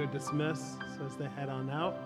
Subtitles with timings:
[0.00, 1.96] or dismiss so as they head on out.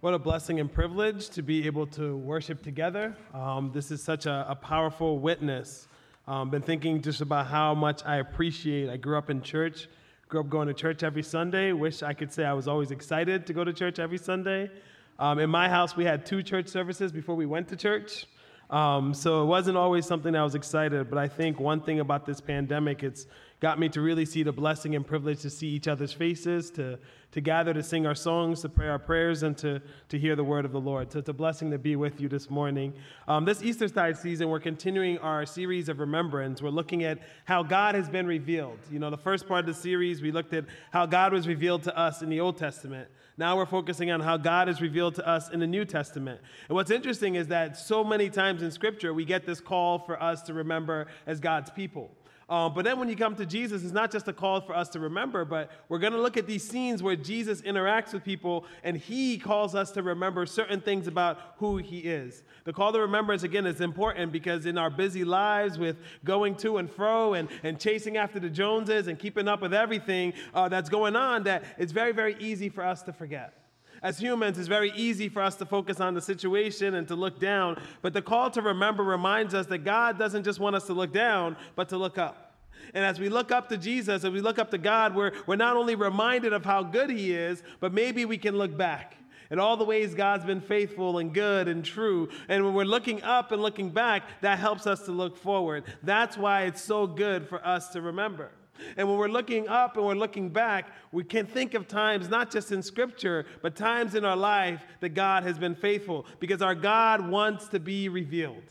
[0.00, 3.16] What a blessing and privilege to be able to worship together.
[3.32, 5.88] Um, this is such a, a powerful witness.
[6.28, 8.90] Um, been thinking just about how much I appreciate.
[8.90, 9.88] I grew up in church,
[10.28, 11.72] grew up going to church every Sunday.
[11.72, 14.70] Wish I could say I was always excited to go to church every Sunday.
[15.18, 18.26] Um, in my house, we had two church services before we went to church.
[18.70, 22.26] Um, so it wasn't always something I was excited, but I think one thing about
[22.26, 23.26] this pandemic, it's
[23.64, 26.98] got me to really see the blessing and privilege to see each other's faces, to,
[27.32, 30.44] to gather to sing our songs, to pray our prayers, and to, to hear the
[30.44, 31.10] word of the Lord.
[31.10, 32.92] So it's a blessing to be with you this morning.
[33.26, 36.60] Um, this Eastertide season, we're continuing our series of remembrance.
[36.60, 38.80] We're looking at how God has been revealed.
[38.90, 41.84] You know, the first part of the series, we looked at how God was revealed
[41.84, 43.08] to us in the Old Testament.
[43.38, 46.38] Now we're focusing on how God is revealed to us in the New Testament.
[46.68, 50.22] And what's interesting is that so many times in Scripture, we get this call for
[50.22, 52.10] us to remember as God's people.
[52.48, 54.88] Um, but then when you come to Jesus, it's not just a call for us
[54.90, 58.66] to remember, but we're going to look at these scenes where Jesus interacts with people
[58.82, 62.42] and he calls us to remember certain things about who he is.
[62.64, 66.76] The call to remembrance, again, is important because in our busy lives with going to
[66.76, 70.90] and fro and, and chasing after the Joneses and keeping up with everything uh, that's
[70.90, 73.63] going on, that it's very, very easy for us to forget
[74.04, 77.40] as humans, it's very easy for us to focus on the situation and to look
[77.40, 77.80] down.
[78.02, 81.10] But the call to remember reminds us that God doesn't just want us to look
[81.10, 82.54] down, but to look up.
[82.92, 85.56] And as we look up to Jesus, as we look up to God, we're, we're
[85.56, 89.16] not only reminded of how good He is, but maybe we can look back
[89.50, 92.28] at all the ways God's been faithful and good and true.
[92.50, 95.84] And when we're looking up and looking back, that helps us to look forward.
[96.02, 98.50] That's why it's so good for us to remember.
[98.96, 102.50] And when we're looking up and we're looking back, we can think of times, not
[102.50, 106.74] just in Scripture, but times in our life that God has been faithful because our
[106.74, 108.62] God wants to be revealed.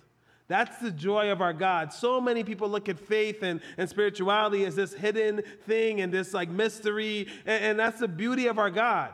[0.47, 1.93] That's the joy of our God.
[1.93, 6.33] So many people look at faith and, and spirituality as this hidden thing and this
[6.33, 7.27] like mystery.
[7.45, 9.11] And, and that's the beauty of our God,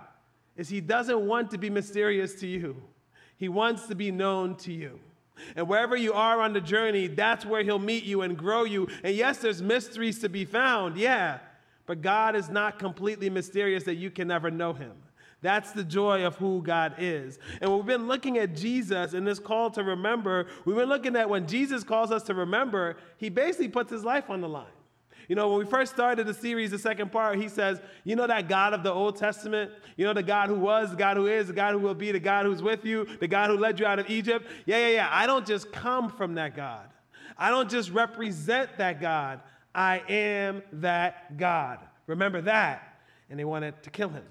[0.57, 2.81] is He doesn't want to be mysterious to you.
[3.37, 4.99] He wants to be known to you.
[5.55, 8.87] And wherever you are on the journey, that's where He'll meet you and grow you.
[9.03, 11.39] And yes, there's mysteries to be found, yeah,
[11.85, 14.93] but God is not completely mysterious that you can never know Him.
[15.41, 17.39] That's the joy of who God is.
[17.61, 20.47] And we've been looking at Jesus in this call to remember.
[20.65, 24.29] We've been looking at when Jesus calls us to remember, He basically puts His life
[24.29, 24.65] on the line.
[25.29, 28.25] You know, when we first started the series, the second part, he says, You know
[28.25, 29.71] that God of the Old Testament?
[29.95, 32.11] You know the God who was, the God who is, the God who will be,
[32.11, 34.47] the God who's with you, the God who led you out of Egypt?
[34.65, 35.09] Yeah, yeah, yeah.
[35.11, 36.87] I don't just come from that God.
[37.37, 39.41] I don't just represent that God.
[39.73, 41.77] I am that God.
[42.07, 42.99] Remember that.
[43.29, 44.23] And they wanted to kill him.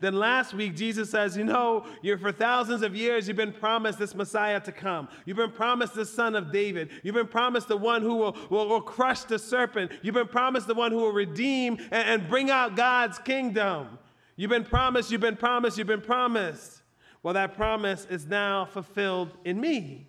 [0.00, 3.98] Then last week, Jesus says, You know, you're, for thousands of years, you've been promised
[3.98, 5.08] this Messiah to come.
[5.24, 6.90] You've been promised the Son of David.
[7.02, 9.92] You've been promised the one who will, will, will crush the serpent.
[10.02, 13.98] You've been promised the one who will redeem and, and bring out God's kingdom.
[14.36, 16.82] You've been promised, you've been promised, you've been promised.
[17.22, 20.08] Well, that promise is now fulfilled in me.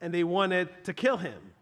[0.00, 1.52] And they wanted to kill him.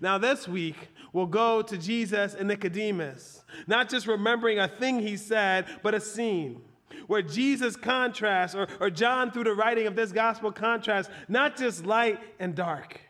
[0.00, 0.76] Now, this week,
[1.12, 6.00] we'll go to Jesus and Nicodemus, not just remembering a thing he said, but a
[6.00, 6.62] scene
[7.06, 11.86] where Jesus contrasts, or, or John, through the writing of this gospel, contrasts not just
[11.86, 13.00] light and dark,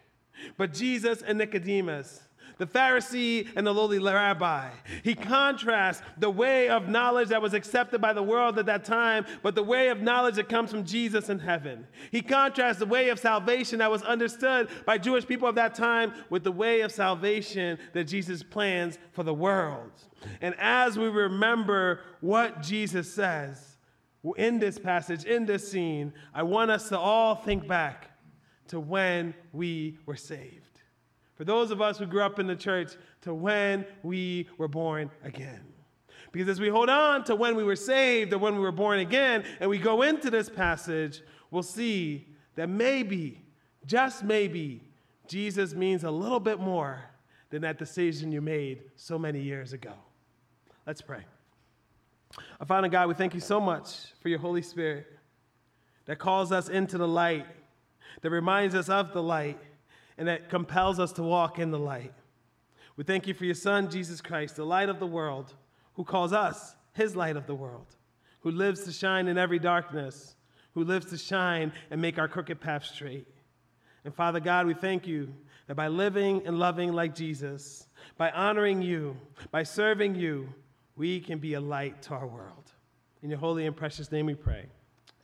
[0.56, 2.22] but Jesus and Nicodemus
[2.58, 4.68] the Pharisee and the lowly rabbi.
[5.02, 9.24] He contrasts the way of knowledge that was accepted by the world at that time,
[9.42, 11.86] but the way of knowledge that comes from Jesus in heaven.
[12.10, 16.12] He contrasts the way of salvation that was understood by Jewish people of that time
[16.30, 19.92] with the way of salvation that Jesus plans for the world.
[20.40, 23.67] And as we remember what Jesus says,
[24.34, 28.10] in this passage, in this scene, I want us to all think back
[28.68, 30.64] to when we were saved.
[31.34, 35.10] For those of us who grew up in the church, to when we were born
[35.22, 35.60] again.
[36.32, 38.98] Because as we hold on to when we were saved or when we were born
[38.98, 43.42] again, and we go into this passage, we'll see that maybe,
[43.86, 44.82] just maybe,
[45.26, 47.02] Jesus means a little bit more
[47.50, 49.94] than that decision you made so many years ago.
[50.86, 51.24] Let's pray.
[52.60, 55.06] Our Father God, we thank you so much for your Holy Spirit
[56.06, 57.46] that calls us into the light,
[58.22, 59.58] that reminds us of the light,
[60.16, 62.12] and that compels us to walk in the light.
[62.96, 65.54] We thank you for your Son, Jesus Christ, the light of the world,
[65.94, 67.86] who calls us his light of the world,
[68.40, 70.34] who lives to shine in every darkness,
[70.74, 73.26] who lives to shine and make our crooked path straight.
[74.04, 75.32] And Father God, we thank you
[75.66, 77.86] that by living and loving like Jesus,
[78.16, 79.16] by honoring you,
[79.50, 80.52] by serving you,
[80.98, 82.72] we can be a light to our world.
[83.22, 84.66] In your holy and precious name we pray.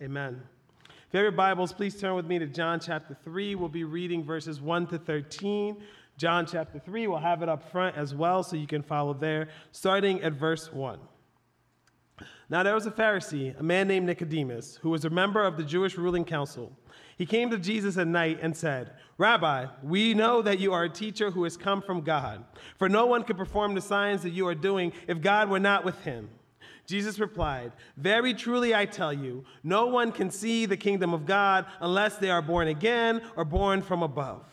[0.01, 0.41] Amen.
[0.89, 3.57] If you have your Bibles, please turn with me to John chapter 3.
[3.57, 5.77] We'll be reading verses 1 to 13.
[6.17, 9.49] John chapter 3, we'll have it up front as well so you can follow there,
[9.73, 11.01] starting at verse 1.
[12.49, 15.65] Now there was a Pharisee, a man named Nicodemus, who was a member of the
[15.65, 16.71] Jewish ruling council.
[17.17, 20.91] He came to Jesus at night and said, Rabbi, we know that you are a
[20.91, 22.45] teacher who has come from God,
[22.77, 25.85] for no one could perform the signs that you are doing if God were not
[25.85, 26.29] with him.
[26.87, 31.67] Jesus replied, Very truly I tell you, no one can see the kingdom of God
[31.81, 34.45] unless they are born again or born from above.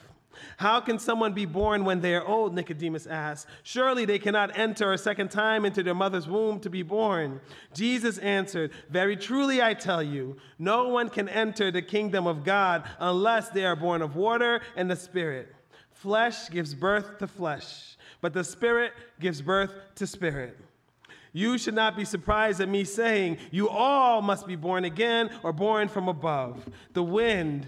[0.58, 2.54] How can someone be born when they are old?
[2.54, 3.48] Nicodemus asked.
[3.64, 7.42] Surely they cannot enter a second time into their mother's womb to be born.
[7.74, 12.84] Jesus answered, Very truly I tell you, no one can enter the kingdom of God
[13.00, 15.54] unless they are born of water and the Spirit.
[15.92, 20.58] Flesh gives birth to flesh, but the Spirit gives birth to spirit.
[21.34, 25.54] You should not be surprised at me saying, You all must be born again or
[25.54, 26.68] born from above.
[26.94, 27.68] The wind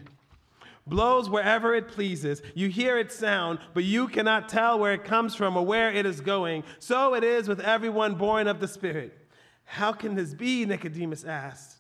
[0.88, 2.41] blows wherever it pleases.
[2.56, 6.06] You hear its sound, but you cannot tell where it comes from or where it
[6.06, 6.63] is going.
[6.80, 9.18] So it is with everyone born of the Spirit.
[9.65, 10.65] How can this be?
[10.65, 11.77] Nicodemus asked.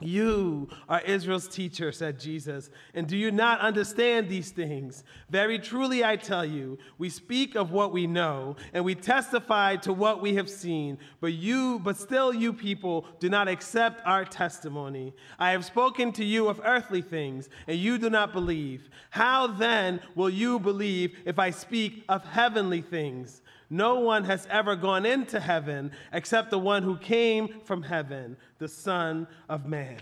[0.00, 5.04] You are Israel's teacher, said Jesus, and do you not understand these things?
[5.30, 9.94] Very truly, I tell you, we speak of what we know, and we testify to
[9.94, 15.14] what we have seen, but you, but still you people do not accept our testimony.
[15.38, 18.90] I have spoken to you of earthly things, and you do not believe.
[19.08, 23.40] How then will you believe if I speak of heavenly things?
[23.68, 28.68] No one has ever gone into heaven except the one who came from heaven, the
[28.68, 29.98] Son of Man.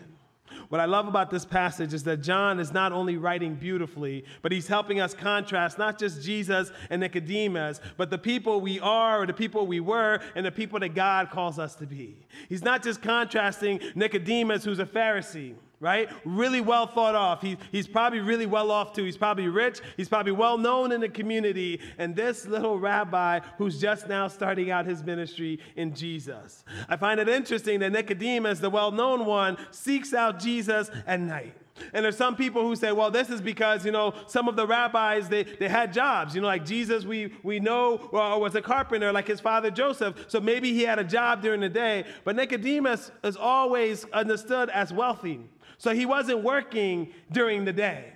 [0.69, 4.53] What I love about this passage is that John is not only writing beautifully, but
[4.53, 9.27] he's helping us contrast not just Jesus and Nicodemus, but the people we are or
[9.27, 12.17] the people we were and the people that God calls us to be.
[12.49, 16.09] He's not just contrasting Nicodemus, who's a Pharisee right?
[16.25, 17.43] Really well thought off.
[17.43, 19.05] He, he's probably really well off too.
[19.05, 19.81] He's probably rich.
[19.99, 21.79] He's probably well known in the community.
[21.99, 26.65] And this little rabbi who's just now starting out his ministry in Jesus.
[26.89, 31.55] I find it interesting that Nicodemus, the well known one, seeks out Jesus at night.
[31.93, 34.67] And there's some people who say, well, this is because, you know, some of the
[34.67, 36.35] rabbis, they, they had jobs.
[36.35, 40.27] You know, like Jesus, we, we know uh, was a carpenter like his father Joseph.
[40.29, 42.05] So maybe he had a job during the day.
[42.25, 45.41] But Nicodemus is always understood as wealthy.
[45.79, 48.13] So he wasn't working during the day.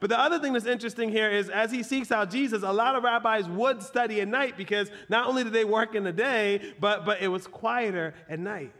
[0.00, 2.96] But the other thing that's interesting here is as he seeks out Jesus, a lot
[2.96, 6.74] of rabbis would study at night because not only did they work in the day,
[6.80, 8.72] but, but it was quieter at night.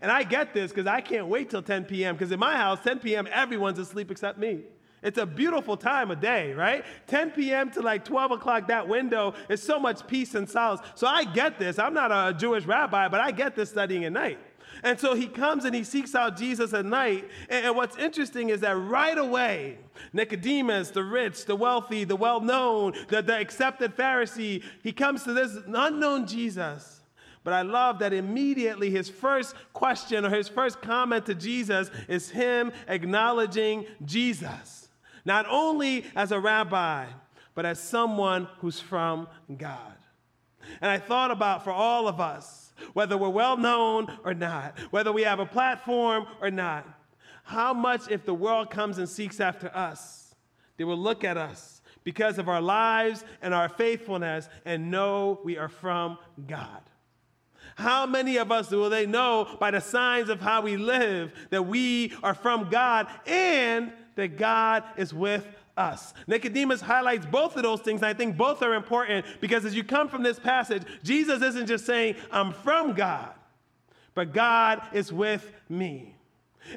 [0.00, 2.14] And I get this because I can't wait till 10 p.m.
[2.14, 4.60] because in my house, 10 p.m., everyone's asleep except me.
[5.02, 6.84] It's a beautiful time of day, right?
[7.06, 7.70] 10 p.m.
[7.72, 10.80] to like 12 o'clock, that window is so much peace and solace.
[10.94, 11.78] So I get this.
[11.78, 14.38] I'm not a Jewish rabbi, but I get this studying at night.
[14.82, 17.28] And so he comes and he seeks out Jesus at night.
[17.48, 19.78] And, what's interesting is that right away,
[20.12, 25.32] Nicodemus, the rich, the wealthy, the well known, the, the accepted Pharisee, he comes to
[25.32, 27.00] this unknown Jesus.
[27.42, 32.30] But I love that immediately his first question or his first comment to Jesus is
[32.30, 34.88] him acknowledging Jesus,
[35.24, 37.06] not only as a rabbi,
[37.54, 39.26] but as someone who's from
[39.56, 39.96] God.
[40.80, 45.12] And I thought about for all of us, whether we're well known or not, whether
[45.12, 46.86] we have a platform or not.
[47.44, 50.34] How much if the world comes and seeks after us,
[50.76, 55.58] they will look at us because of our lives and our faithfulness and know we
[55.58, 56.82] are from God.
[57.76, 61.62] How many of us will they know by the signs of how we live that
[61.62, 65.46] we are from God and that God is with
[65.80, 66.14] us.
[66.26, 69.82] Nicodemus highlights both of those things, and I think both are important because as you
[69.82, 73.32] come from this passage, Jesus isn't just saying, I'm from God,
[74.14, 76.14] but God is with me.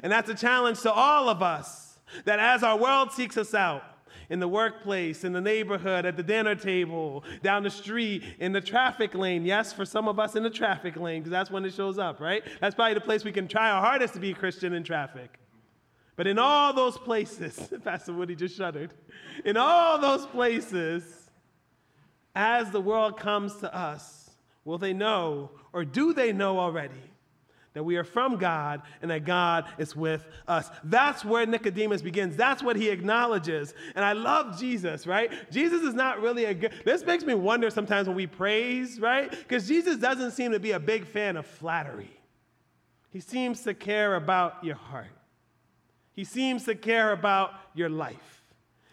[0.02, 3.82] And that's a challenge to all of us that as our world seeks us out,
[4.30, 8.60] in the workplace, in the neighborhood, at the dinner table, down the street, in the
[8.60, 9.44] traffic lane.
[9.44, 12.20] Yes, for some of us in the traffic lane, because that's when it shows up,
[12.20, 12.42] right?
[12.60, 15.38] That's probably the place we can try our hardest to be a Christian in traffic.
[16.16, 18.94] But in all those places, Pastor Woody just shuddered.
[19.44, 21.02] In all those places,
[22.34, 24.30] as the world comes to us,
[24.64, 26.94] will they know, or do they know already,
[27.74, 30.70] that we are from God and that God is with us?
[30.84, 32.36] That's where Nicodemus begins.
[32.36, 33.74] That's what he acknowledges.
[33.96, 35.32] And I love Jesus, right?
[35.50, 39.30] Jesus is not really a good, this makes me wonder sometimes when we praise, right?
[39.30, 42.10] Because Jesus doesn't seem to be a big fan of flattery.
[43.10, 45.06] He seems to care about your heart.
[46.14, 48.42] He seems to care about your life.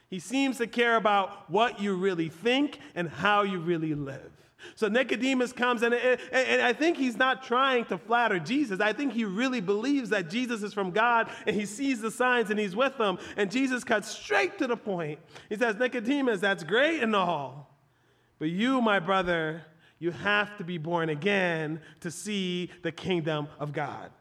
[0.09, 4.31] He seems to care about what you really think and how you really live.
[4.75, 8.79] So Nicodemus comes, and, and, and, I think he's not trying to flatter Jesus.
[8.79, 12.49] I think he really believes that Jesus is from God, and he sees the signs,
[12.49, 13.17] and he's with them.
[13.37, 15.19] And Jesus cuts straight to the point.
[15.49, 17.75] He says, Nicodemus, that's great and all,
[18.37, 19.63] but you, my brother,
[19.99, 24.11] you have to be born again to see the kingdom of God.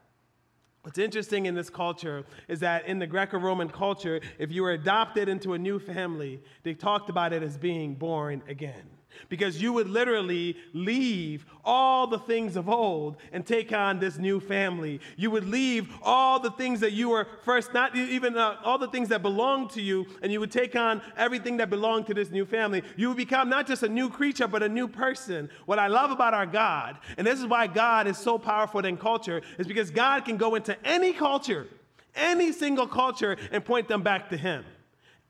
[0.83, 4.73] What's interesting in this culture is that in the Greco Roman culture, if you were
[4.73, 8.89] adopted into a new family, they talked about it as being born again
[9.29, 14.41] because you would literally leave all the things of old and take on this new
[14.41, 15.01] family.
[15.17, 18.89] You would leave all the things that you were first, not even uh, all the
[18.89, 22.31] things that belonged to you, and you would take on everything that belonged to this
[22.31, 22.83] new family.
[22.97, 25.51] You would become not just a new creature, but a new person.
[25.67, 28.97] What I love about our God, and this is why God is so powerful in
[28.97, 31.67] culture, is because God can go into any culture,
[32.15, 34.65] any single culture, and point them back to Him.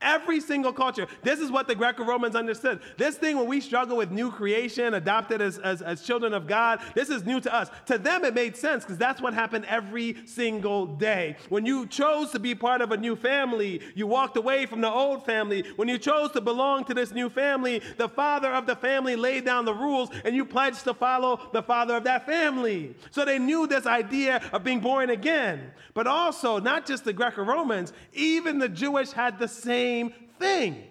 [0.01, 1.05] Every single culture.
[1.21, 2.79] This is what the Greco Romans understood.
[2.97, 6.81] This thing, when we struggle with new creation, adopted as, as, as children of God,
[6.95, 7.69] this is new to us.
[7.85, 11.35] To them, it made sense because that's what happened every single day.
[11.49, 14.89] When you chose to be part of a new family, you walked away from the
[14.89, 15.63] old family.
[15.75, 19.45] When you chose to belong to this new family, the father of the family laid
[19.45, 22.95] down the rules and you pledged to follow the father of that family.
[23.11, 25.71] So they knew this idea of being born again.
[25.93, 30.83] But also, not just the Greco Romans, even the Jewish had the same same thing.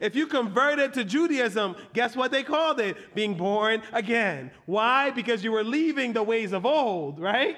[0.00, 3.14] If you converted to Judaism, guess what they called it?
[3.14, 4.50] Being born again.
[4.66, 5.10] Why?
[5.10, 7.56] Because you were leaving the ways of old, right?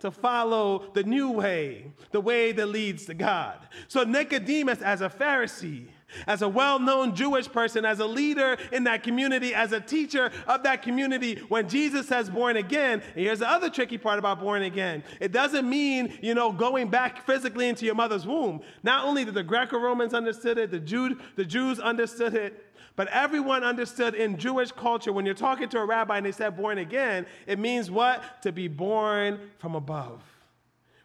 [0.00, 3.58] To follow the new way, the way that leads to God.
[3.88, 5.86] So Nicodemus, as a Pharisee,
[6.26, 10.30] as a well known Jewish person, as a leader in that community, as a teacher
[10.46, 14.40] of that community, when Jesus says born again, and here's the other tricky part about
[14.40, 18.60] born again it doesn't mean, you know, going back physically into your mother's womb.
[18.82, 23.08] Not only did the Greco Romans understood it, the, Jew, the Jews understood it, but
[23.08, 26.78] everyone understood in Jewish culture when you're talking to a rabbi and they said born
[26.78, 28.42] again, it means what?
[28.42, 30.22] To be born from above,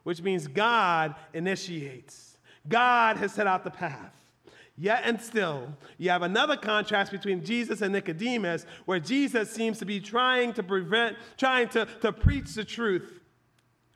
[0.04, 2.38] which means God initiates.
[2.68, 4.14] God has set out the path.
[4.78, 9.86] Yet and still, you have another contrast between Jesus and Nicodemus, where Jesus seems to
[9.86, 13.22] be trying to prevent, trying to, to preach the truth.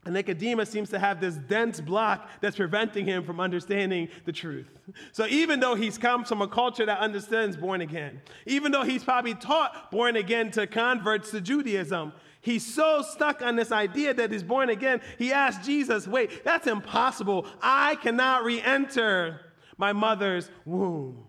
[0.06, 4.70] And Nicodemus seems to have this dense block that's preventing him from understanding the truth.
[5.12, 9.04] So even though he's come from a culture that understands born again, even though he's
[9.04, 14.32] probably taught born again to converts to Judaism, he's so stuck on this idea that
[14.32, 17.46] he's born again, he asked Jesus, wait, that's impossible.
[17.62, 19.42] I cannot re enter
[19.80, 21.26] my mother's womb.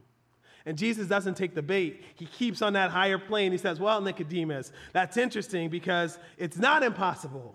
[0.66, 2.02] And Jesus doesn't take the bait.
[2.16, 3.52] He keeps on that higher plane.
[3.52, 7.54] He says, Well, Nicodemus, that's interesting because it's not impossible.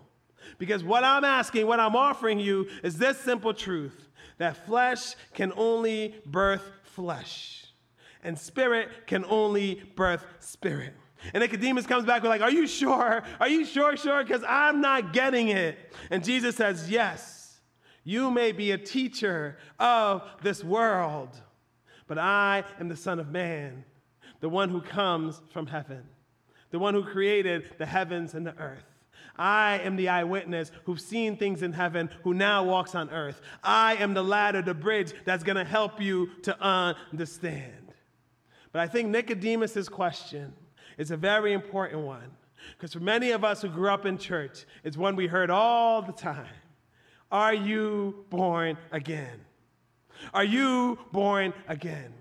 [0.58, 5.52] Because what I'm asking, what I'm offering you is this simple truth that flesh can
[5.56, 7.66] only birth flesh,
[8.24, 10.94] and spirit can only birth spirit.
[11.32, 13.22] And Nicodemus comes back with, like, Are you sure?
[13.38, 14.24] Are you sure, sure?
[14.24, 15.78] Because I'm not getting it.
[16.10, 17.35] And Jesus says, Yes.
[18.06, 21.30] You may be a teacher of this world,
[22.06, 23.84] but I am the Son of Man,
[24.38, 26.04] the one who comes from heaven,
[26.70, 28.84] the one who created the heavens and the earth.
[29.36, 33.40] I am the eyewitness who's seen things in heaven, who now walks on earth.
[33.64, 37.92] I am the ladder, the bridge that's going to help you to understand.
[38.70, 40.52] But I think Nicodemus's question
[40.96, 42.30] is a very important one
[42.78, 46.02] because for many of us who grew up in church, it's one we heard all
[46.02, 46.46] the time.
[47.30, 49.40] Are you born again?
[50.32, 52.12] Are you born again?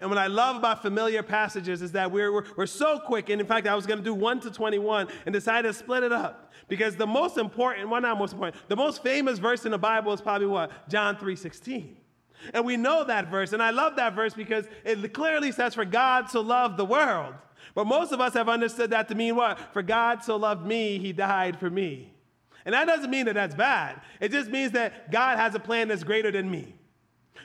[0.00, 3.30] And what I love about familiar passages is that we're, we're, we're so quick.
[3.30, 6.02] And in fact, I was going to do 1 to 21 and decided to split
[6.02, 6.52] it up.
[6.68, 10.12] Because the most important, well, not most important, the most famous verse in the Bible
[10.12, 10.88] is probably what?
[10.88, 11.96] John 3 16.
[12.54, 13.52] And we know that verse.
[13.52, 17.34] And I love that verse because it clearly says, For God so loved the world.
[17.74, 19.58] But most of us have understood that to mean what?
[19.72, 22.12] For God so loved me, he died for me.
[22.64, 24.00] And that doesn't mean that that's bad.
[24.20, 26.74] It just means that God has a plan that's greater than me.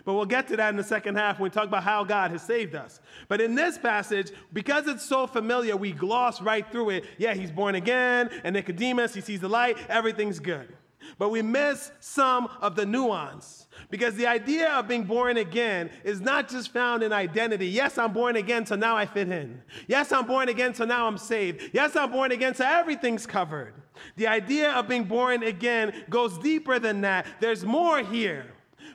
[0.04, 2.32] But we'll get to that in the second half when we talk about how God
[2.32, 3.00] has saved us.
[3.28, 7.06] But in this passage, because it's so familiar, we gloss right through it.
[7.18, 10.76] Yeah, he's born again, and Nicodemus, he sees the light, everything's good.
[11.18, 16.20] But we miss some of the nuance because the idea of being born again is
[16.20, 17.68] not just found in identity.
[17.68, 19.62] Yes, I'm born again, so now I fit in.
[19.88, 21.70] Yes, I'm born again, so now I'm saved.
[21.74, 23.74] Yes, I'm born again, so everything's covered.
[24.16, 27.26] The idea of being born again goes deeper than that.
[27.40, 28.46] There's more here.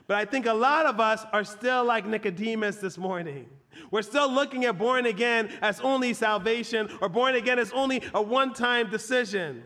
[0.07, 3.49] But I think a lot of us are still like Nicodemus this morning.
[3.91, 8.23] We're still looking at born again as only salvation or born again as only a
[8.23, 9.63] one time decision.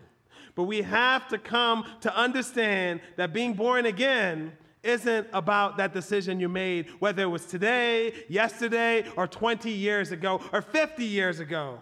[0.54, 6.38] But we have to come to understand that being born again isn't about that decision
[6.38, 11.80] you made, whether it was today, yesterday, or 20 years ago, or 50 years ago.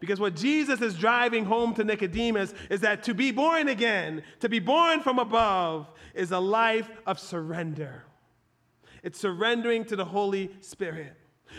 [0.00, 4.48] Because what Jesus is driving home to Nicodemus is that to be born again, to
[4.48, 8.04] be born from above, is a life of surrender.
[9.02, 11.14] It's surrendering to the Holy Spirit.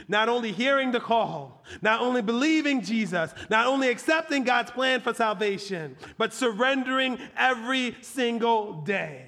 [0.08, 5.14] Not only hearing the call, not only believing Jesus, not only accepting God's plan for
[5.14, 9.26] salvation, but surrendering every single day.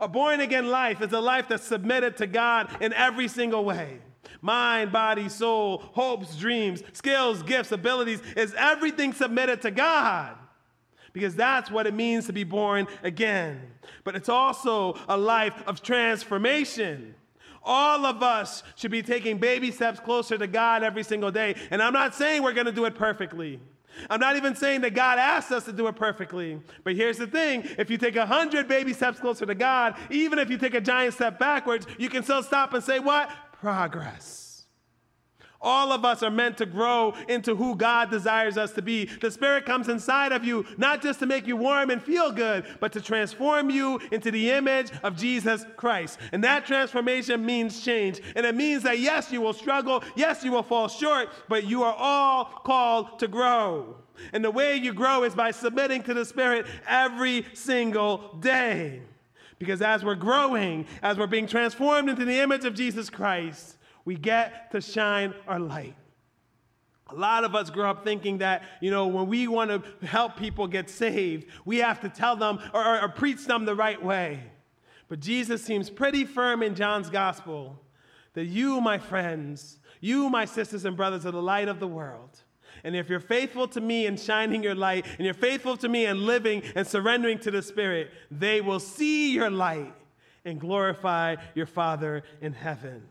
[0.00, 4.00] A born again life is a life that's submitted to God in every single way
[4.46, 10.36] mind, body, soul, hopes, dreams, skills, gifts, abilities is everything submitted to God.
[11.12, 13.60] Because that's what it means to be born again.
[14.04, 17.14] But it's also a life of transformation.
[17.62, 21.56] All of us should be taking baby steps closer to God every single day.
[21.70, 23.60] And I'm not saying we're going to do it perfectly.
[24.10, 26.60] I'm not even saying that God asked us to do it perfectly.
[26.84, 30.50] But here's the thing if you take 100 baby steps closer to God, even if
[30.50, 33.30] you take a giant step backwards, you can still stop and say, What?
[33.60, 34.46] Progress.
[35.60, 39.06] All of us are meant to grow into who God desires us to be.
[39.06, 42.66] The Spirit comes inside of you, not just to make you warm and feel good,
[42.78, 46.18] but to transform you into the image of Jesus Christ.
[46.32, 48.20] And that transformation means change.
[48.36, 51.82] And it means that, yes, you will struggle, yes, you will fall short, but you
[51.82, 53.96] are all called to grow.
[54.32, 59.02] And the way you grow is by submitting to the Spirit every single day.
[59.58, 64.14] Because as we're growing, as we're being transformed into the image of Jesus Christ, we
[64.14, 65.94] get to shine our light.
[67.08, 70.36] A lot of us grow up thinking that, you know, when we want to help
[70.36, 74.02] people get saved, we have to tell them or, or, or, preach them the right
[74.02, 74.40] way.
[75.08, 77.80] But Jesus seems pretty firm in John's gospel
[78.34, 82.42] that you, my friends, you, my sisters and brothers, are the light of the world.
[82.86, 86.06] And if you're faithful to me in shining your light, and you're faithful to me
[86.06, 89.92] in living and surrendering to the Spirit, they will see your light
[90.44, 93.02] and glorify your Father in heaven.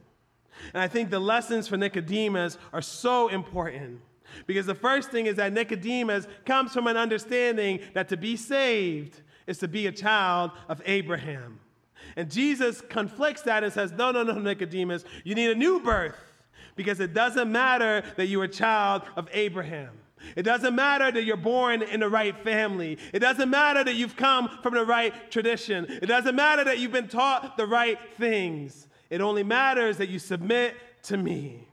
[0.74, 4.00] And I think the lessons for Nicodemus are so important.
[4.48, 9.24] Because the first thing is that Nicodemus comes from an understanding that to be saved
[9.46, 11.60] is to be a child of Abraham.
[12.16, 16.35] And Jesus conflicts that and says, No, no, no, Nicodemus, you need a new birth
[16.76, 19.92] because it doesn't matter that you're a child of Abraham.
[20.36, 22.98] It doesn't matter that you're born in the right family.
[23.14, 25.86] It doesn't matter that you've come from the right tradition.
[25.90, 28.88] It doesn't matter that you've been taught the right things.
[29.10, 31.68] It only matters that you submit to me.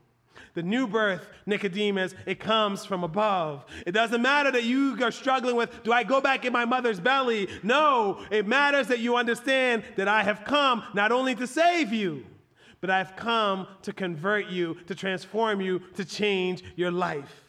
[0.55, 3.65] The new birth, Nicodemus, it comes from above.
[3.87, 7.01] It doesn't matter that you are struggling with, do I go back in my mother's
[7.01, 7.49] belly?
[7.63, 12.27] No, it matters that you understand that I have come not only to save you,
[12.83, 17.45] but I've come to convert you, to transform you, to change your life.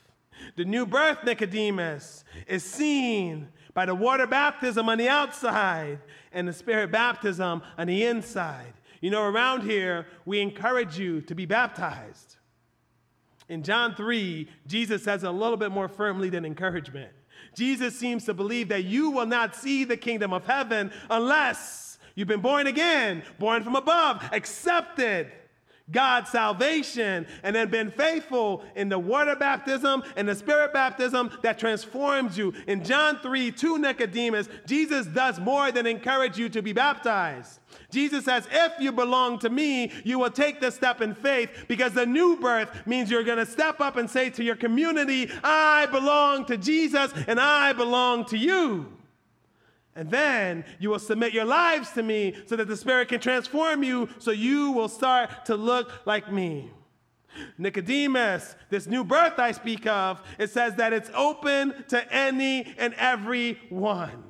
[0.56, 6.00] The new birth, Nicodemus, is seen by the water baptism on the outside
[6.32, 8.74] and the spirit baptism on the inside.
[9.02, 12.38] You know, around here, we encourage you to be baptized.
[13.50, 17.12] In John 3, Jesus says a little bit more firmly than encouragement.
[17.56, 22.28] Jesus seems to believe that you will not see the kingdom of heaven unless you've
[22.28, 25.32] been born again, born from above, accepted
[25.91, 31.60] God's salvation and then been faithful in the water baptism and the spirit baptism that
[31.60, 32.54] transforms you.
[32.67, 37.60] In John 3, to Nicodemus, Jesus does more than encourage you to be baptized.
[37.91, 41.93] Jesus says, if you belong to me, you will take the step in faith because
[41.93, 45.88] the new birth means you're going to step up and say to your community, I
[45.88, 48.91] belong to Jesus and I belong to you.
[49.95, 53.84] And then you will submit your lives to me so that the Spirit can transform
[53.84, 56.71] you so you will start to look like me.
[57.58, 62.93] Nicodemus, this new birth I speak of, it says that it's open to any and
[62.95, 64.23] every one.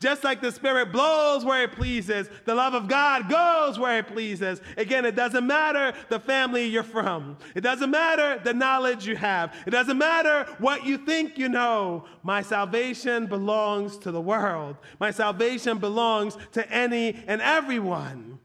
[0.00, 4.06] Just like the Spirit blows where it pleases, the love of God goes where it
[4.06, 4.60] pleases.
[4.76, 9.54] Again, it doesn't matter the family you're from, it doesn't matter the knowledge you have,
[9.66, 12.04] it doesn't matter what you think you know.
[12.22, 18.38] My salvation belongs to the world, my salvation belongs to any and everyone.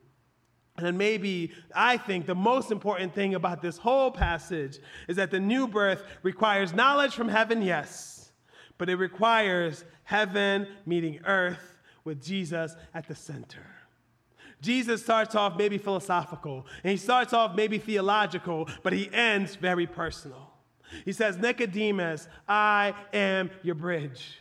[0.78, 5.40] And maybe I think the most important thing about this whole passage is that the
[5.40, 8.20] new birth requires knowledge from heaven, yes
[8.80, 13.64] but it requires heaven meeting earth with Jesus at the center.
[14.60, 19.86] Jesus starts off maybe philosophical, and he starts off maybe theological, but he ends very
[19.86, 20.50] personal.
[21.06, 24.40] He says, Nicodemus, I am your bridge.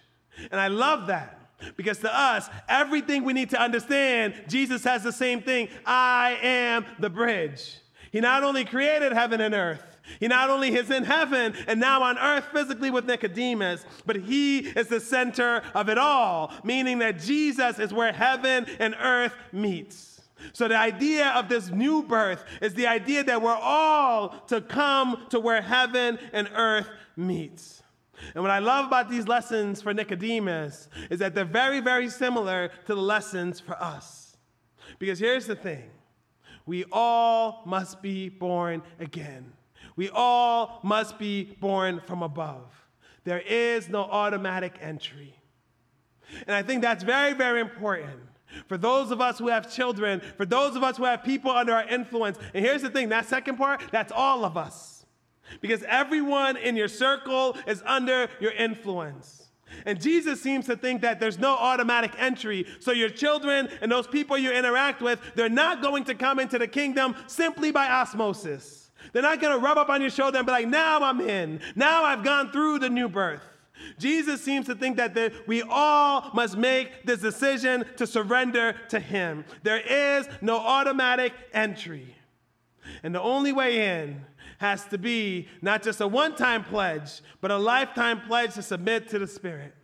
[0.51, 1.39] And I love that
[1.77, 6.87] because to us, everything we need to understand, Jesus has the same thing I am
[6.99, 7.77] the bridge.
[8.11, 12.03] He not only created heaven and earth, he not only is in heaven and now
[12.03, 17.21] on earth physically with Nicodemus, but he is the center of it all, meaning that
[17.21, 20.21] Jesus is where heaven and earth meets.
[20.53, 25.27] So the idea of this new birth is the idea that we're all to come
[25.31, 27.83] to where heaven and earth meets.
[28.35, 32.69] And what I love about these lessons for Nicodemus is that they're very, very similar
[32.87, 34.37] to the lessons for us.
[34.99, 35.91] Because here's the thing
[36.67, 39.53] we all must be born again.
[39.99, 42.71] We all must be born from above.
[43.25, 45.35] There is no automatic entry.
[46.47, 48.21] And I think that's very, very important.
[48.69, 51.73] For those of us who have children, for those of us who have people under
[51.73, 52.39] our influence.
[52.55, 55.05] And here's the thing that second part, that's all of us.
[55.61, 59.49] Because everyone in your circle is under your influence.
[59.85, 62.67] And Jesus seems to think that there's no automatic entry.
[62.79, 66.57] So your children and those people you interact with, they're not going to come into
[66.57, 68.88] the kingdom simply by osmosis.
[69.13, 71.61] They're not going to rub up on your shoulder and be like, now I'm in.
[71.75, 73.43] Now I've gone through the new birth.
[73.99, 79.01] Jesus seems to think that the, we all must make this decision to surrender to
[79.01, 79.45] Him.
[79.63, 82.15] There is no automatic entry.
[83.03, 84.25] And the only way in
[84.59, 89.09] has to be not just a one time pledge, but a lifetime pledge to submit
[89.11, 89.75] to the Spirit.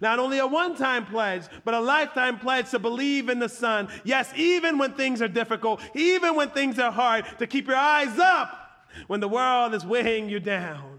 [0.00, 3.88] Not only a one time pledge, but a lifetime pledge to believe in the Son.
[4.04, 8.18] Yes, even when things are difficult, even when things are hard, to keep your eyes
[8.18, 8.61] up
[9.06, 10.92] when the world is weighing you down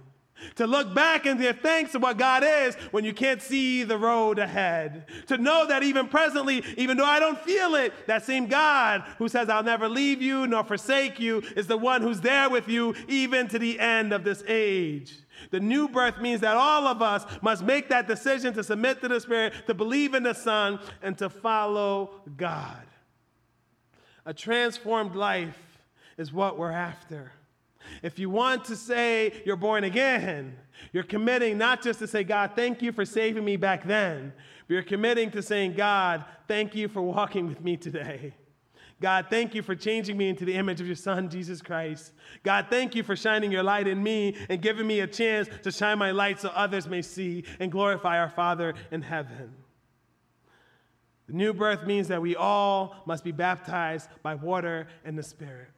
[0.55, 3.97] to look back and give thanks to what God is when you can't see the
[3.97, 5.05] road ahead.
[5.27, 9.27] To know that even presently, even though I don't feel it, that same God who
[9.27, 12.95] says, I'll never leave you nor forsake you, is the one who's there with you
[13.07, 15.17] even to the end of this age.
[15.51, 19.07] The new birth means that all of us must make that decision to submit to
[19.07, 22.85] the Spirit, to believe in the Son, and to follow God.
[24.25, 25.79] A transformed life
[26.17, 27.33] is what we're after.
[28.01, 30.57] If you want to say you're born again,
[30.91, 34.33] you're committing not just to say, God, thank you for saving me back then,
[34.67, 38.33] but you're committing to saying, God, thank you for walking with me today.
[39.03, 42.13] God, thank you for changing me into the image of your Son, Jesus Christ.
[42.41, 45.71] God, thank you for shining your light in me and giving me a chance to
[45.71, 49.53] shine my light so others may see and glorify our Father in heaven.
[51.27, 55.71] The new birth means that we all must be baptized by water and the Spirit.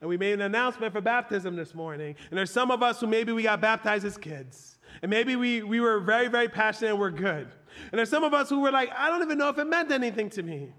[0.00, 2.16] And we made an announcement for baptism this morning.
[2.30, 4.78] And there's some of us who maybe we got baptized as kids.
[5.02, 7.48] And maybe we, we were very, very passionate and we're good.
[7.90, 9.90] And there's some of us who were like, I don't even know if it meant
[9.92, 10.72] anything to me.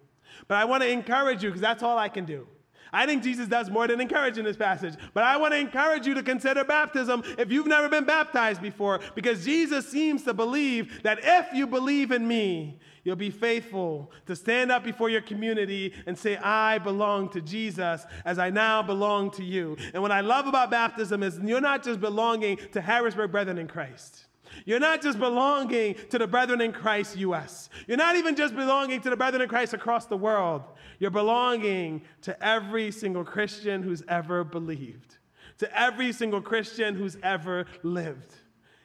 [0.48, 2.48] But I want to encourage you because that's all I can do.
[2.94, 4.96] I think Jesus does more than encourage in this passage.
[5.14, 9.00] But I want to encourage you to consider baptism if you've never been baptized before,
[9.16, 14.36] because Jesus seems to believe that if you believe in me, you'll be faithful to
[14.36, 19.32] stand up before your community and say, I belong to Jesus as I now belong
[19.32, 19.78] to you.
[19.94, 23.68] And what I love about baptism is you're not just belonging to Harrisburg Brethren in
[23.68, 24.26] Christ.
[24.66, 27.70] You're not just belonging to the Brethren in Christ US.
[27.88, 30.64] You're not even just belonging to the Brethren in Christ across the world.
[31.00, 35.18] You're belonging to every single Christian who's ever believed,
[35.60, 38.36] to every single Christian who's ever lived,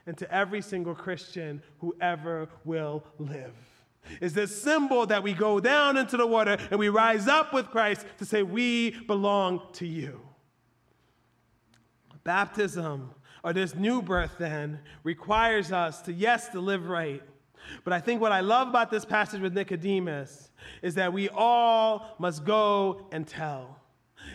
[0.07, 3.76] and to every single Christian who ever will live.
[4.21, 7.71] Is this symbol that we go down into the water and we rise up with
[7.71, 10.21] Christ to say, We belong to you.
[12.25, 13.14] Baptism
[13.45, 17.23] or this new birth then requires us to, yes, to live right.
[17.85, 20.51] But I think what I love about this passage with Nicodemus
[20.83, 23.81] is that we all must go and tell.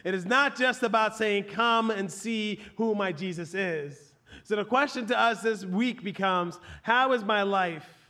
[0.04, 4.14] It is not just about saying, Come and see who my Jesus is.
[4.44, 8.01] So the question to us this week becomes How is my life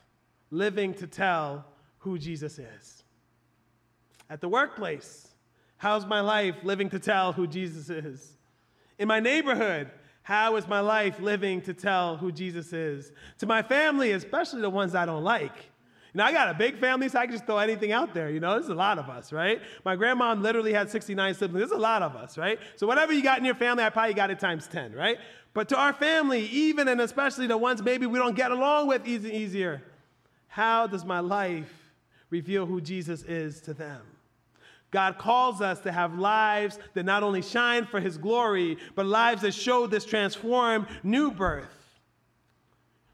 [0.52, 1.66] living to tell
[2.00, 3.04] who Jesus is?
[4.30, 5.28] At the workplace,
[5.78, 8.38] how's my life living to tell who Jesus is?
[9.00, 9.90] In my neighborhood,
[10.24, 13.12] how is my life living to tell who Jesus is?
[13.40, 15.56] To my family, especially the ones I don't like.
[16.14, 18.30] You know, I got a big family, so I can just throw anything out there.
[18.30, 19.62] You know, there's a lot of us, right?
[19.86, 21.70] My grandma literally had 69 siblings.
[21.70, 22.60] There's a lot of us, right?
[22.76, 25.18] So whatever you got in your family, I probably got it times 10, right?
[25.54, 29.08] But to our family, even and especially the ones maybe we don't get along with
[29.08, 29.82] easy, easier,
[30.52, 31.94] how does my life
[32.30, 34.02] reveal who Jesus is to them?
[34.92, 39.44] God calls us to have lives that not only shine for his glory, but lives
[39.44, 42.02] that show this transformed new birth.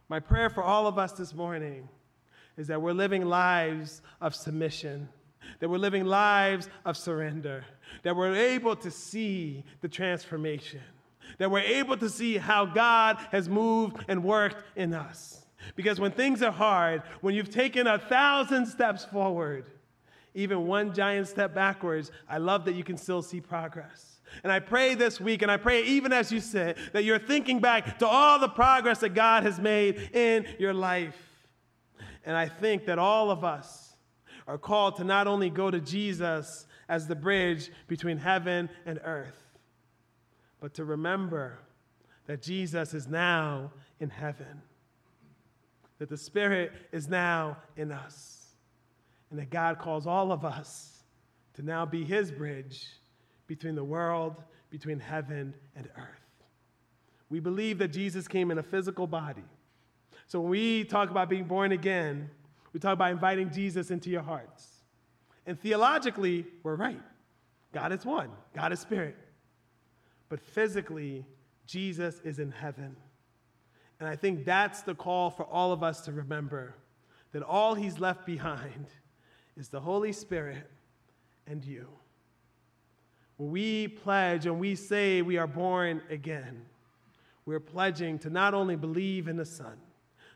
[0.10, 1.88] My prayer for all of us this morning
[2.58, 5.08] is that we're living lives of submission,
[5.60, 7.64] that we're living lives of surrender,
[8.02, 10.82] that we're able to see the transformation,
[11.38, 15.44] that we're able to see how God has moved and worked in us.
[15.76, 19.66] Because when things are hard, when you've taken a thousand steps forward,
[20.34, 24.20] even one giant step backwards, I love that you can still see progress.
[24.44, 27.60] And I pray this week, and I pray even as you sit, that you're thinking
[27.60, 31.18] back to all the progress that God has made in your life.
[32.26, 33.96] And I think that all of us
[34.48, 39.44] are called to not only go to Jesus as the bridge between heaven and earth,
[40.60, 41.60] but to remember
[42.28, 44.62] that Jesus is now in heaven.
[46.00, 48.56] That the Spirit is now in us,
[49.30, 51.04] and that God calls all of us
[51.56, 52.86] to now be His bridge
[53.48, 54.36] between the world,
[54.70, 56.46] between heaven and earth.
[57.30, 59.44] We believe that Jesus came in a physical body.
[60.28, 62.30] So when we talk about being born again,
[62.74, 64.84] we talk about inviting Jesus into your hearts.
[65.46, 67.02] And theologically, we're right.
[67.74, 69.16] God is one, God is spirit.
[70.30, 71.26] But physically,
[71.66, 72.96] Jesus is in heaven.
[74.00, 76.76] And I think that's the call for all of us to remember
[77.32, 78.88] that all he's left behind
[79.58, 80.70] is the Holy Spirit
[81.48, 81.88] and you.
[83.38, 86.66] We pledge and we say we are born again,
[87.46, 89.78] we're pledging to not only believe in the Son,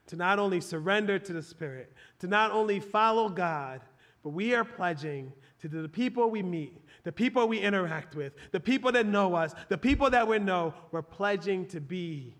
[0.08, 3.82] to not only surrender to the Spirit, to not only follow God,
[4.24, 8.60] but we are pledging to the people we meet, the people we interact with, the
[8.60, 12.36] people that know us, the people that we know, we're pledging to be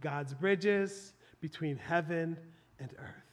[0.00, 2.36] God's bridges between heaven
[2.78, 3.28] and earth.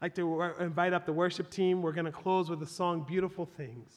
[0.00, 1.82] I'd like to invite up the worship team.
[1.82, 3.92] We're going to close with the song Beautiful Things.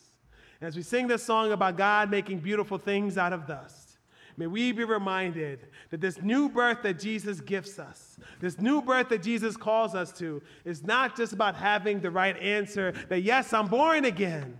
[0.60, 3.98] And as we sing this song about God making beautiful things out of dust,
[4.36, 9.10] may we be reminded that this new birth that Jesus gives us, this new birth
[9.10, 13.54] that Jesus calls us to, is not just about having the right answer that, yes,
[13.54, 14.58] I'm born again,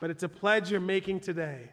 [0.00, 1.70] but it's a pledge you're making today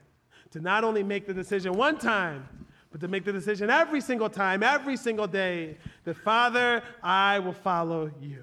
[0.51, 2.47] to not only make the decision one time,
[2.95, 7.51] but to make the decision every single time, every single day, that Father, I will
[7.51, 8.41] follow you.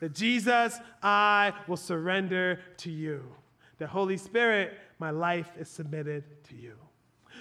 [0.00, 3.22] That Jesus, I will surrender to you.
[3.78, 6.74] That Holy Spirit, my life is submitted to you.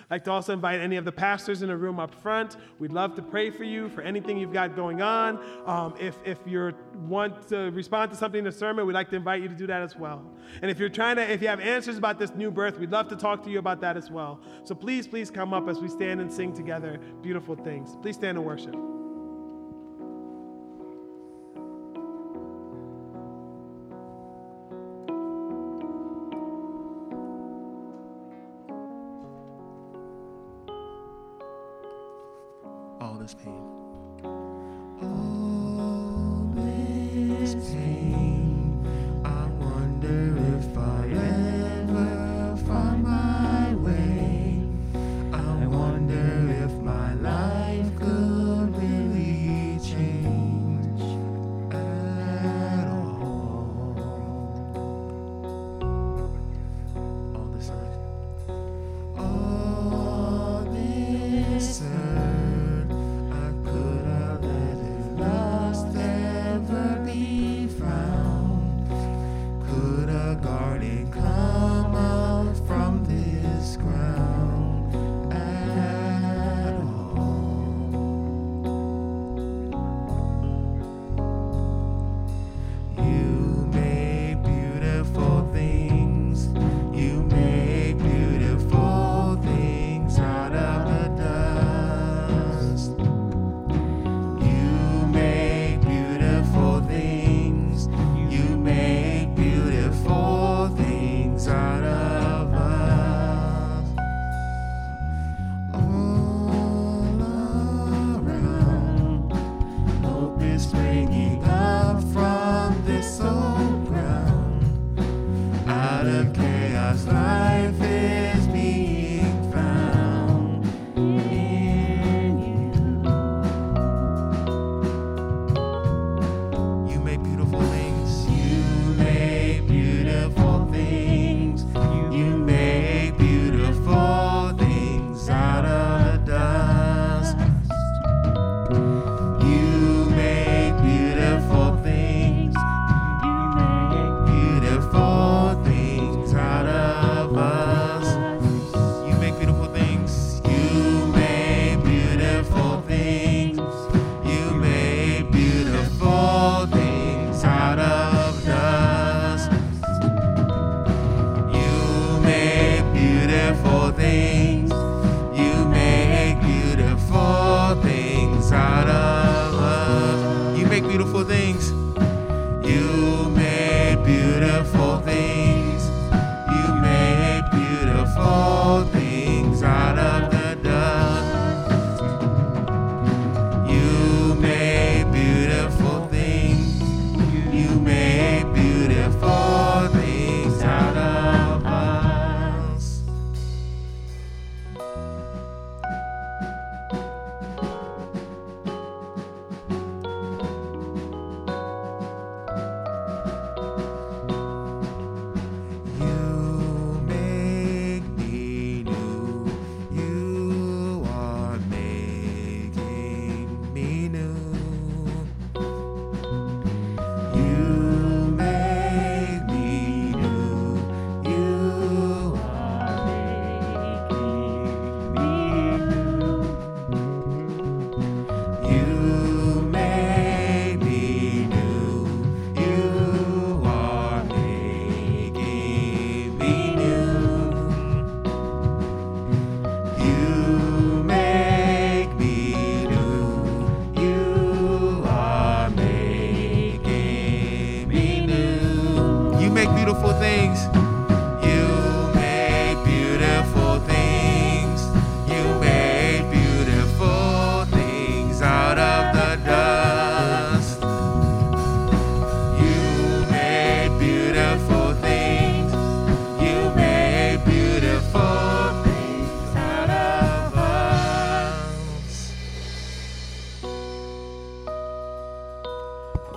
[0.10, 2.58] I'd like to also invite any of the pastors in the room up front.
[2.80, 5.40] We'd love to pray for you for anything you've got going on.
[5.66, 6.74] Um, if if you
[7.08, 9.68] want to respond to something in the sermon, we'd like to invite you to do
[9.68, 10.24] that as well.
[10.62, 13.08] And if you're trying to, if you have answers about this new birth, we'd love
[13.10, 14.40] to talk to you about that as well.
[14.64, 17.98] So please, please come up as we stand and sing together beautiful things.
[18.02, 18.93] Please stand and worship.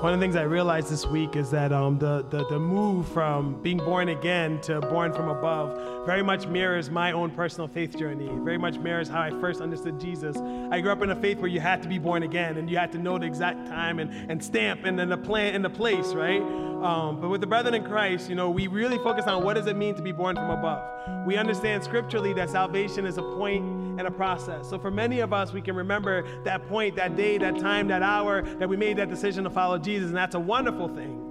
[0.06, 3.08] One of the things I realized this week is that um, the, the, the move
[3.08, 7.98] from being born again to born from above very much mirrors my own personal faith
[7.98, 10.36] journey, very much mirrors how I first understood Jesus.
[10.70, 12.76] I grew up in a faith where you had to be born again and you
[12.76, 15.70] had to know the exact time and, and stamp and then the plan and the
[15.70, 16.40] place, right?
[16.40, 19.66] Um, but with the brethren in Christ, you know, we really focus on what does
[19.66, 21.26] it mean to be born from above.
[21.26, 24.68] We understand scripturally that salvation is a point and a process.
[24.68, 28.02] So for many of us, we can remember that point, that day, that time, that
[28.02, 31.22] hour that we made that decision to follow Jesus, and that's a wonderful thing.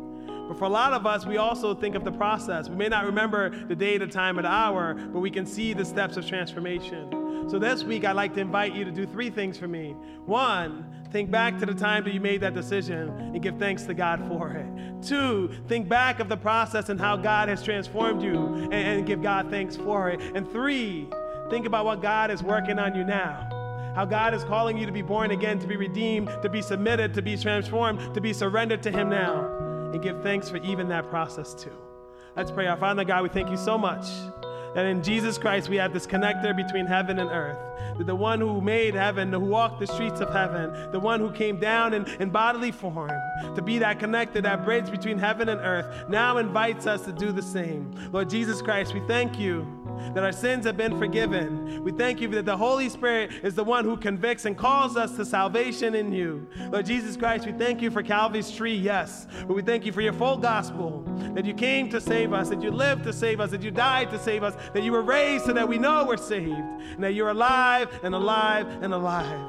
[0.47, 2.69] But for a lot of us, we also think of the process.
[2.69, 5.73] We may not remember the day, the time, or the hour, but we can see
[5.73, 7.49] the steps of transformation.
[7.49, 9.95] So this week, I'd like to invite you to do three things for me.
[10.25, 13.93] One, think back to the time that you made that decision and give thanks to
[13.93, 14.67] God for it.
[15.03, 19.21] Two, think back of the process and how God has transformed you and, and give
[19.21, 20.19] God thanks for it.
[20.35, 21.07] And three,
[21.49, 23.49] think about what God is working on you now
[23.95, 27.13] how God is calling you to be born again, to be redeemed, to be submitted,
[27.13, 29.45] to be transformed, to be surrendered to Him now,
[29.93, 31.71] and give thanks for even that process too.
[32.35, 32.67] Let's pray.
[32.67, 34.05] Our Father God, we thank you so much
[34.75, 37.57] that in Jesus Christ we have this connector between heaven and earth.
[37.97, 41.31] That the one who made heaven, who walked the streets of heaven, the one who
[41.31, 43.11] came down in, in bodily form
[43.55, 47.31] to be that connector, that bridge between heaven and earth, now invites us to do
[47.31, 47.93] the same.
[48.11, 49.65] Lord Jesus Christ, we thank you
[50.13, 51.83] that our sins have been forgiven.
[51.83, 55.15] We thank you that the Holy Spirit is the one who convicts and calls us
[55.17, 56.47] to salvation in you.
[56.71, 60.01] Lord Jesus Christ, we thank you for Calvary's tree, yes, but we thank you for
[60.01, 61.03] your full gospel,
[61.33, 64.09] that you came to save us, that you lived to save us, that you died
[64.11, 67.13] to save us, that you were raised so that we know we're saved, and that
[67.13, 69.39] you're alive and alive and alive.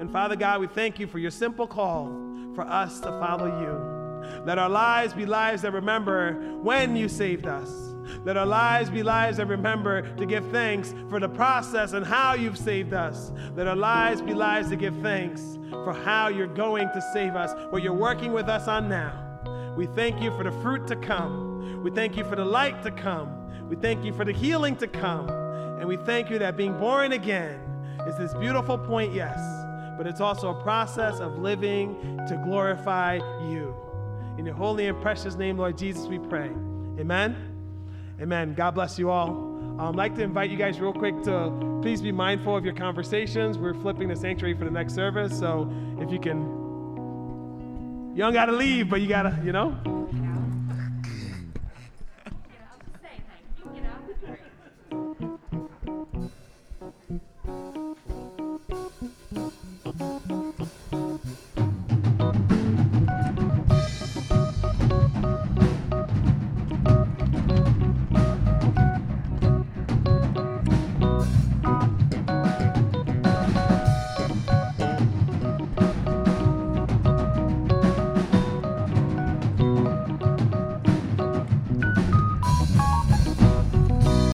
[0.00, 2.06] And Father God, we thank you for your simple call
[2.54, 4.44] for us to follow you.
[4.44, 7.91] Let our lives be lives that remember when you saved us
[8.24, 12.34] let our lives be lives that remember to give thanks for the process and how
[12.34, 13.32] you've saved us.
[13.54, 17.52] Let our lives be lives to give thanks for how you're going to save us,
[17.70, 19.74] what you're working with us on now.
[19.76, 21.82] We thank you for the fruit to come.
[21.82, 23.68] We thank you for the light to come.
[23.68, 25.28] We thank you for the healing to come.
[25.28, 27.58] And we thank you that being born again
[28.06, 29.38] is this beautiful point, yes,
[29.96, 31.96] but it's also a process of living
[32.28, 33.16] to glorify
[33.48, 33.74] you.
[34.38, 36.50] In your holy and precious name, Lord Jesus, we pray.
[36.98, 37.51] Amen.
[38.20, 38.54] Amen.
[38.54, 39.30] God bless you all.
[39.30, 42.74] Um, I'd like to invite you guys real quick to please be mindful of your
[42.74, 43.58] conversations.
[43.58, 46.38] We're flipping the sanctuary for the next service, so if you can,
[48.14, 50.01] you don't got to leave, but you got to, you know,